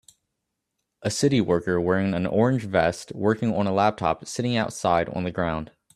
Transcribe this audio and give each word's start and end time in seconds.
A 1.03 1.11
city 1.11 1.41
worker 1.41 1.79
wearing 1.79 2.15
an 2.15 2.25
orange 2.25 2.63
vest 2.63 3.11
working 3.13 3.53
on 3.53 3.67
a 3.67 3.71
laptop 3.71 4.25
sitting 4.25 4.57
outside 4.57 5.07
on 5.09 5.25
the 5.25 5.31
ground 5.31 5.73